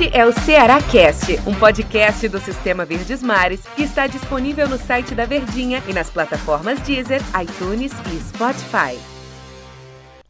[0.00, 4.78] Este é o Ceará Cast, um podcast do Sistema Verdes Mares que está disponível no
[4.78, 8.96] site da Verdinha e nas plataformas Deezer, iTunes e Spotify.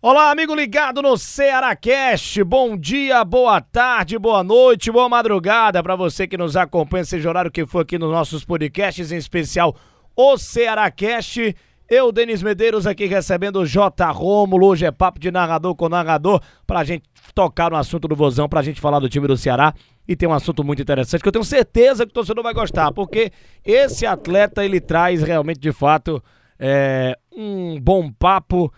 [0.00, 2.42] Olá, amigo ligado no Ceará Cast.
[2.44, 7.50] Bom dia, boa tarde, boa noite, boa madrugada para você que nos acompanha, seja horário
[7.50, 9.76] que for aqui nos nossos podcasts, em especial
[10.16, 11.54] o Ceará Cast.
[11.90, 14.12] Eu, Denis Medeiros, aqui recebendo o J.
[14.12, 14.66] Rômulo.
[14.66, 18.60] Hoje é papo de narrador com narrador pra gente tocar no assunto do Vozão, pra
[18.60, 19.72] gente falar do time do Ceará.
[20.06, 22.92] E tem um assunto muito interessante que eu tenho certeza que o torcedor vai gostar,
[22.92, 23.32] porque
[23.64, 26.22] esse atleta ele traz realmente, de fato,
[26.58, 28.70] é, um bom papo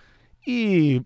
[0.47, 1.03] e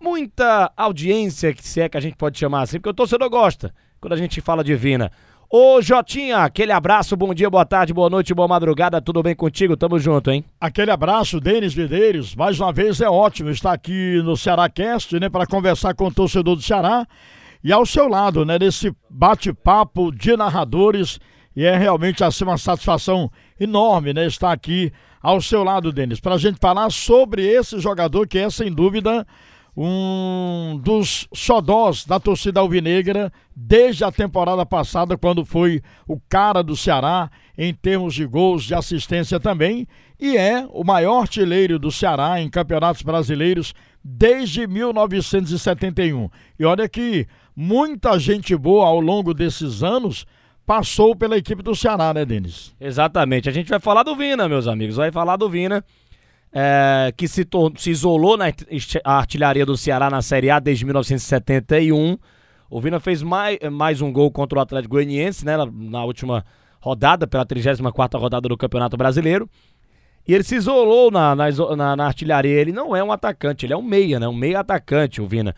[0.00, 4.14] muita audiência, se é que a gente pode chamar assim, porque o torcedor gosta quando
[4.14, 5.12] a gente fala de Vina.
[5.54, 9.76] Ô Jotinha, aquele abraço, bom dia, boa tarde, boa noite, boa madrugada, tudo bem contigo?
[9.76, 10.42] Tamo junto, hein?
[10.58, 15.28] Aquele abraço, Denis Videiros, mais uma vez é ótimo estar aqui no Ceará Cast, né,
[15.28, 17.06] para conversar com o torcedor do Ceará
[17.62, 21.20] e ao seu lado, né, nesse bate-papo de narradores
[21.54, 23.30] e é realmente assim uma satisfação
[23.60, 24.90] enorme, né, estar aqui
[25.22, 29.26] ao seu lado, Denis, para a gente falar sobre esse jogador que é, sem dúvida,
[29.76, 36.76] um dos xodós da torcida alvinegra desde a temporada passada, quando foi o cara do
[36.76, 39.86] Ceará em termos de gols, de assistência também,
[40.20, 46.28] e é o maior artilheiro do Ceará em campeonatos brasileiros desde 1971.
[46.58, 47.26] E olha que
[47.56, 50.26] muita gente boa ao longo desses anos
[50.66, 52.74] passou pela equipe do Ceará, né, Denis?
[52.80, 53.48] Exatamente.
[53.48, 55.84] A gente vai falar do Vina, meus amigos, vai falar do Vina
[56.52, 58.44] é, que se, se, isolou na
[59.04, 62.18] artilharia do Ceará na Série A desde 1971.
[62.68, 66.44] O Vina fez mais, mais um gol contra o Atlético Goianiense, né, na, na última
[66.80, 69.48] rodada, pela 34ª rodada do Campeonato Brasileiro.
[70.26, 72.60] E ele se isolou na, na, na, artilharia.
[72.60, 74.28] Ele não é um atacante, ele é um meia, né?
[74.28, 75.54] Um meia atacante, o Vina.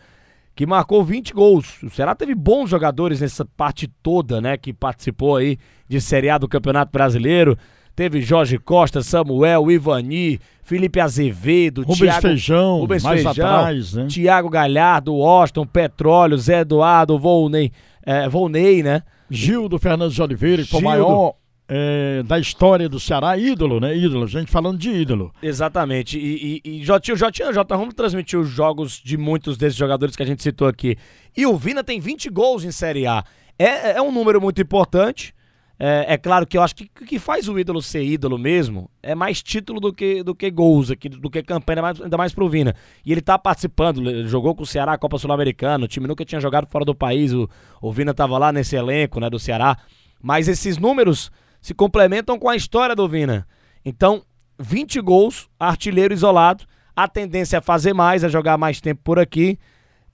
[0.55, 1.83] Que marcou 20 gols.
[1.83, 4.57] O Ceará teve bons jogadores nessa parte toda, né?
[4.57, 5.57] Que participou aí
[5.87, 7.57] de Série A do Campeonato Brasileiro.
[7.95, 14.07] Teve Jorge Costa, Samuel, Ivani, Felipe Azevedo, Rubens Thiago, Feijão, Rubens mais Feijão, atrás, né?
[14.07, 17.71] Thiago Galhardo, Washington, Petróleo, Zé Eduardo, Volney,
[18.05, 19.03] é, Volney, né?
[19.29, 21.35] Gildo Fernandes de Oliveira, que foi o maior
[21.67, 23.95] é, da história do Ceará, ídolo, né?
[23.95, 25.31] Ídolo, gente falando de ídolo.
[25.41, 26.17] Exatamente.
[26.17, 30.23] E, e, e Jotinho, Jotinho, Jota, vamos transmitir os jogos de muitos desses jogadores que
[30.23, 30.97] a gente citou aqui.
[31.35, 33.23] E o Vina tem 20 gols em Série A.
[33.57, 35.34] É, é um número muito importante.
[35.77, 38.89] É, é, claro que eu acho que o que faz o ídolo ser ídolo mesmo
[39.03, 42.17] é mais título do que, do que gols, aqui, do que campanha, ainda mais, ainda
[42.17, 42.73] mais pro Vina.
[43.05, 46.23] E ele tá participando, ele jogou com o Ceará a Copa Sul-Americana, o time nunca
[46.23, 47.49] tinha jogado fora do país, o,
[47.81, 49.77] o Vina tava lá nesse elenco né, do Ceará.
[50.21, 51.29] Mas esses números
[51.61, 53.45] se complementam com a história do Vina.
[53.83, 54.23] Então,
[54.57, 56.63] 20 gols, artilheiro isolado,
[56.95, 59.59] a tendência é fazer mais, é jogar mais tempo por aqui.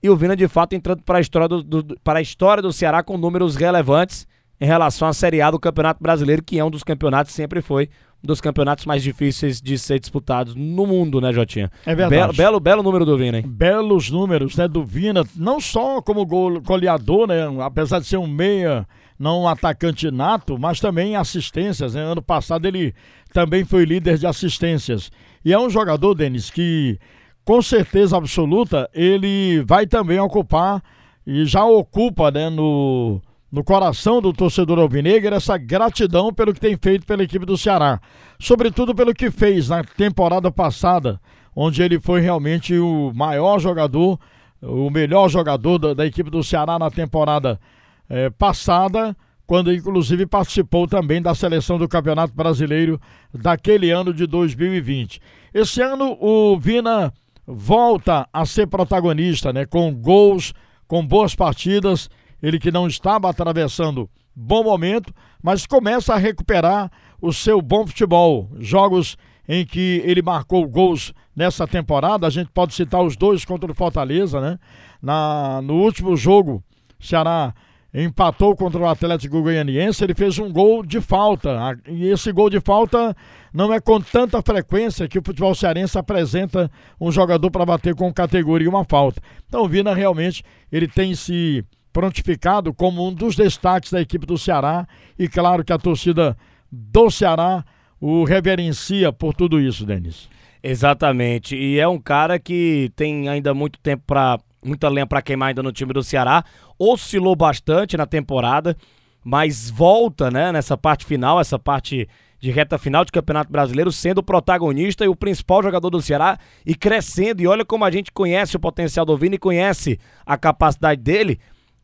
[0.02, 2.72] E o Vina, de fato, entrando para a história do, do, para a história do
[2.72, 4.26] Ceará com números relevantes
[4.62, 7.88] em relação à Série A do Campeonato Brasileiro, que é um dos campeonatos, sempre foi
[8.22, 11.68] um dos campeonatos mais difíceis de ser disputados no mundo, né, Jotinha?
[11.84, 12.14] É verdade.
[12.14, 13.44] Belo, belo, belo número do Vina, hein?
[13.44, 18.28] Belos números, né, do Vina, não só como gol, goleador, né, apesar de ser um
[18.28, 18.86] meia,
[19.18, 22.02] não um atacante nato, mas também assistências, né?
[22.02, 22.94] Ano passado ele
[23.32, 25.10] também foi líder de assistências.
[25.44, 27.00] E é um jogador, Denis, que
[27.44, 30.80] com certeza absoluta ele vai também ocupar
[31.26, 33.20] e já ocupa, né, no
[33.52, 38.00] no coração do torcedor alvinegro essa gratidão pelo que tem feito pela equipe do Ceará,
[38.40, 41.20] sobretudo pelo que fez na temporada passada,
[41.54, 44.18] onde ele foi realmente o maior jogador,
[44.62, 47.60] o melhor jogador da, da equipe do Ceará na temporada
[48.08, 49.14] eh, passada,
[49.46, 52.98] quando inclusive participou também da seleção do Campeonato Brasileiro
[53.34, 55.20] daquele ano de 2020.
[55.52, 57.12] Esse ano o Vina
[57.46, 60.54] volta a ser protagonista, né, com gols,
[60.88, 62.08] com boas partidas
[62.42, 68.50] ele que não estava atravessando bom momento, mas começa a recuperar o seu bom futebol.
[68.58, 69.16] Jogos
[69.48, 73.74] em que ele marcou gols nessa temporada, a gente pode citar os dois contra o
[73.74, 74.58] Fortaleza, né?
[75.00, 76.62] Na, no último jogo,
[76.98, 77.54] Ceará
[77.94, 81.78] empatou contra o Atlético Goianiense, ele fez um gol de falta.
[81.86, 83.14] E esse gol de falta
[83.52, 88.12] não é com tanta frequência que o futebol cearense apresenta um jogador para bater com
[88.12, 89.20] categoria uma falta.
[89.46, 91.62] Então Vina realmente ele tem se
[91.92, 94.86] prontificado como um dos destaques da equipe do Ceará
[95.18, 96.36] e claro que a torcida
[96.70, 97.64] do Ceará
[98.00, 100.28] o reverencia por tudo isso, Denis.
[100.62, 101.56] Exatamente.
[101.56, 105.62] E é um cara que tem ainda muito tempo para muita lenha para queimar ainda
[105.62, 106.44] no time do Ceará.
[106.78, 108.76] Oscilou bastante na temporada,
[109.24, 112.08] mas volta, né, nessa parte final, essa parte
[112.40, 116.38] de reta final de Campeonato Brasileiro, sendo o protagonista e o principal jogador do Ceará
[116.66, 117.40] e crescendo.
[117.40, 121.38] E olha como a gente conhece o potencial do Vini conhece a capacidade dele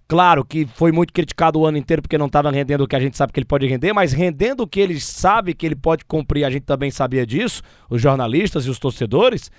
[0.09, 3.01] Claro que foi muito criticado o ano inteiro porque não estava rendendo o que a
[3.01, 6.07] gente sabe que ele pode render, mas rendendo o que ele sabe que ele pode
[6.07, 9.51] cumprir, a gente também sabia disso, os jornalistas e os torcedores,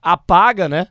[0.00, 0.86] apaga, né?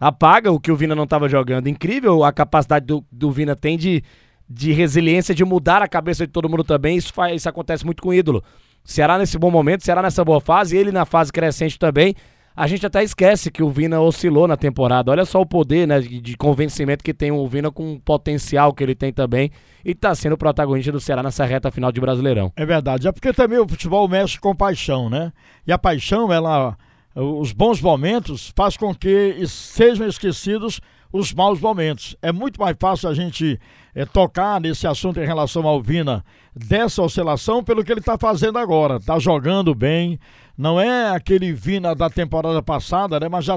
[0.00, 1.68] Apaga o que o Vina não estava jogando.
[1.68, 4.02] Incrível a capacidade do, do Vina tem de,
[4.50, 6.96] de resiliência, de mudar a cabeça de todo mundo também.
[6.96, 8.42] Isso, faz, isso acontece muito com o ídolo.
[8.84, 12.16] Ceará nesse bom momento, Ceará nessa boa fase, ele na fase crescente também.
[12.56, 15.10] A gente até esquece que o Vina oscilou na temporada.
[15.10, 18.82] Olha só o poder né, de, convencimento que tem o Vina com o potencial que
[18.82, 19.50] ele tem também.
[19.84, 22.50] E está sendo protagonista do Ceará nessa reta final de Brasileirão.
[22.56, 23.06] É verdade.
[23.06, 25.32] É porque também o futebol mexe com paixão, né?
[25.66, 26.78] E a paixão, ela.
[27.14, 30.80] Os bons momentos faz com que sejam esquecidos
[31.12, 32.16] os maus momentos.
[32.22, 33.58] É muito mais fácil a gente
[33.94, 36.24] é, tocar nesse assunto em relação ao Vina
[36.54, 38.96] dessa oscilação pelo que ele está fazendo agora.
[38.96, 40.18] Está jogando bem.
[40.56, 43.28] Não é aquele Vina da temporada passada, né?
[43.28, 43.56] Mas já.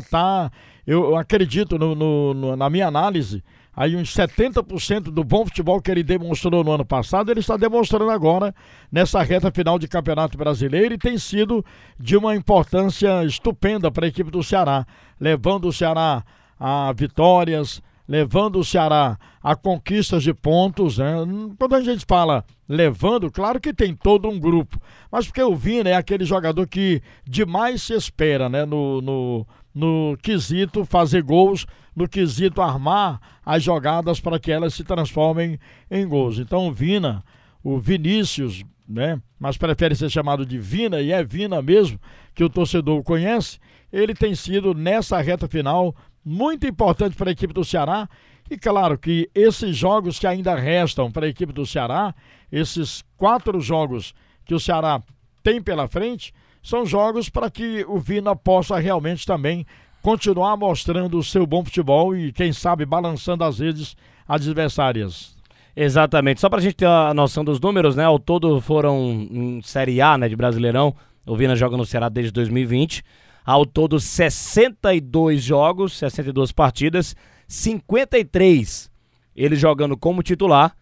[0.86, 3.44] Eu, eu acredito no, no, no, na minha análise.
[3.76, 8.10] Aí uns 70% do bom futebol que ele demonstrou no ano passado, ele está demonstrando
[8.10, 8.54] agora
[8.92, 11.64] nessa reta final de Campeonato Brasileiro e tem sido
[11.98, 14.86] de uma importância estupenda para a equipe do Ceará,
[15.18, 16.26] levando o Ceará
[16.60, 20.98] a vitórias, levando o Ceará a conquistas de pontos.
[20.98, 21.14] Né?
[21.60, 25.92] Quando a gente fala levando, claro que tem todo um grupo, mas porque o Vina
[25.92, 28.66] é aquele jogador que demais se espera né?
[28.66, 34.84] no, no, no quesito fazer gols, no quesito armar as jogadas para que elas se
[34.84, 35.60] transformem
[35.92, 36.40] em gols.
[36.40, 37.24] Então o Vina,
[37.64, 39.22] o Vinícius, né?
[39.40, 42.00] mas prefere ser chamado de Vina, e é Vina mesmo,
[42.34, 43.60] que o torcedor conhece,
[43.92, 48.08] ele tem sido nessa reta final muito importante para a equipe do Ceará.
[48.50, 52.14] E claro que esses jogos que ainda restam para a equipe do Ceará,
[52.52, 54.14] esses quatro jogos
[54.44, 55.02] que o Ceará
[55.44, 59.66] tem pela frente, são jogos para que o Vina possa realmente também
[60.02, 63.96] continuar mostrando o seu bom futebol e, quem sabe, balançando as redes
[64.28, 65.38] adversárias.
[65.76, 66.42] Exatamente.
[66.42, 68.04] Só para a gente ter a noção dos números, né?
[68.04, 70.96] Ao todo foram em Série A, né, de Brasileirão.
[71.26, 73.04] O Vina joga no Ceará desde 2020.
[73.46, 77.16] Ao todo, 62 jogos, 62 partidas,
[77.48, 78.90] 53
[79.36, 80.76] ele jogando como titular.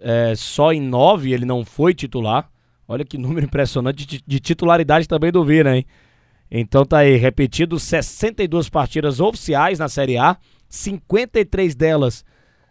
[0.00, 2.50] É, só em 9 ele não foi titular.
[2.88, 5.84] Olha que número impressionante de, de titularidade também do Vina, hein?
[6.50, 10.36] Então tá aí, repetido, 62 partidas oficiais na Série A,
[10.68, 12.24] 53 delas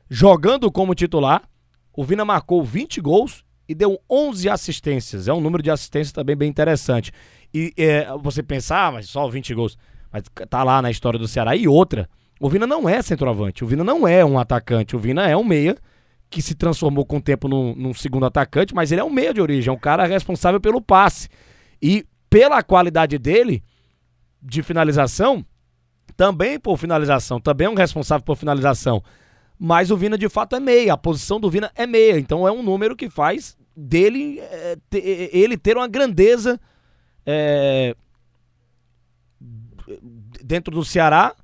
[0.09, 1.43] jogando como titular.
[1.95, 5.27] O Vina marcou 20 gols e deu 11 assistências.
[5.27, 7.11] É um número de assistências também bem interessante.
[7.53, 9.77] E é, você pensar, ah, mas só 20 gols.
[10.11, 11.55] Mas tá lá na história do Ceará.
[11.55, 12.09] E outra,
[12.39, 15.43] o Vina não é centroavante, o Vina não é um atacante, o Vina é um
[15.43, 15.75] meia
[16.29, 19.33] que se transformou com o tempo num, num segundo atacante, mas ele é um meia
[19.33, 21.27] de origem, é um cara responsável pelo passe.
[21.81, 23.63] E pela qualidade dele
[24.41, 25.43] de finalização,
[26.15, 29.03] também por finalização, também é um responsável por finalização.
[29.57, 32.51] Mas o Vina de fato é meia, a posição do Vina é meia, então é
[32.51, 36.59] um número que faz dele é, ele ter uma grandeza
[37.25, 37.95] é,
[40.43, 41.35] dentro do Ceará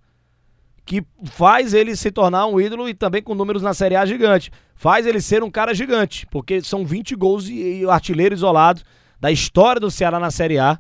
[0.85, 4.51] que faz ele se tornar um ídolo e também com números na Série A gigante.
[4.75, 8.83] Faz ele ser um cara gigante, porque são 20 gols e, e artilheiro isolado
[9.19, 10.79] da história do Ceará na Série A.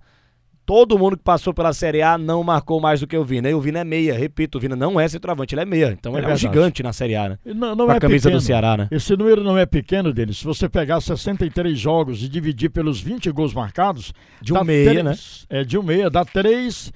[0.65, 3.47] Todo mundo que passou pela Série A não marcou mais do que o Vina.
[3.49, 5.95] E o Vina é meia, repito, o Vina não é centroavante, ele é meia.
[5.97, 6.45] Então é ele verdade.
[6.45, 7.39] é um gigante na Série A, né?
[7.45, 8.41] Não, não Com a é camisa pequeno.
[8.41, 8.87] do Ceará, né?
[8.89, 10.33] Esse número não é pequeno dele.
[10.33, 14.11] Se você pegar 63 jogos e dividir pelos 20 gols marcados.
[14.41, 15.15] De um meia, três, né?
[15.49, 16.91] É, de um meia, dá três.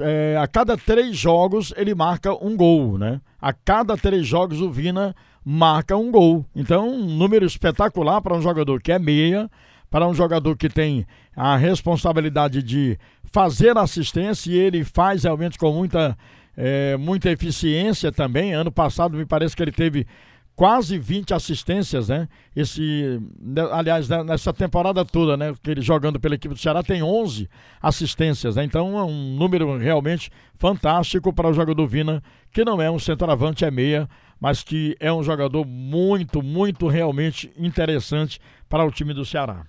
[0.00, 3.20] É, a cada três jogos ele marca um gol, né?
[3.40, 5.14] A cada três jogos o Vina
[5.44, 6.46] marca um gol.
[6.56, 9.50] Então, um número espetacular para um jogador que é meia
[9.92, 11.06] para um jogador que tem
[11.36, 12.98] a responsabilidade de
[13.30, 16.16] fazer assistência e ele faz realmente com muita,
[16.56, 18.54] é, muita eficiência também.
[18.54, 20.06] Ano passado me parece que ele teve
[20.54, 22.28] quase 20 assistências, né?
[22.54, 25.54] Esse, né, aliás, né, nessa temporada toda, né?
[25.62, 27.48] Que ele jogando pela equipe do Ceará tem 11
[27.80, 28.64] assistências, né?
[28.64, 33.64] Então é um número realmente fantástico para o jogador Vina, que não é um centroavante,
[33.64, 34.08] é meia,
[34.40, 39.64] mas que é um jogador muito, muito realmente interessante para o time do Ceará.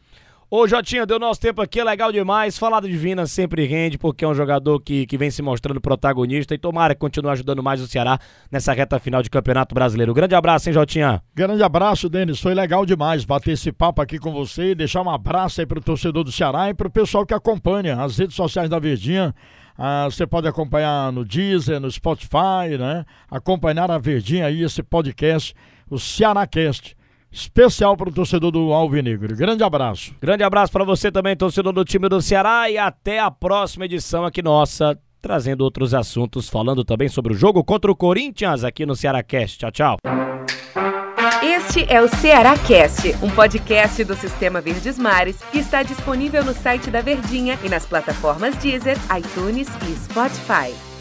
[0.56, 2.60] Ô, Jotinha, deu nosso tempo aqui, é legal demais.
[2.60, 6.54] Falar do Divina sempre rende, porque é um jogador que, que vem se mostrando protagonista
[6.54, 8.20] e tomara que continue ajudando mais o Ceará
[8.52, 10.14] nessa reta final de Campeonato Brasileiro.
[10.14, 11.24] Grande abraço, hein, Jotinha?
[11.34, 12.40] Grande abraço, Denis.
[12.40, 15.82] Foi legal demais bater esse papo aqui com você e deixar um abraço aí pro
[15.82, 19.34] torcedor do Ceará e pro pessoal que acompanha as redes sociais da Verdinha.
[19.76, 23.06] Ah, você pode acompanhar no Deezer, no Spotify, né?
[23.28, 25.56] Acompanhar a Verdinha aí, esse podcast,
[25.90, 26.96] o Cearácast
[27.34, 29.36] especial para o torcedor do Alvinegro.
[29.36, 30.14] Grande abraço.
[30.22, 34.24] Grande abraço para você também, torcedor do time do Ceará, e até a próxima edição
[34.24, 38.96] aqui nossa, trazendo outros assuntos, falando também sobre o jogo contra o Corinthians aqui no
[38.96, 39.58] Ceará Cast.
[39.58, 39.98] Tchau, tchau.
[41.42, 46.54] Este é o Ceará Cast, um podcast do Sistema Verdes Mares que está disponível no
[46.54, 50.93] site da Verdinha e nas plataformas Deezer, iTunes e Spotify.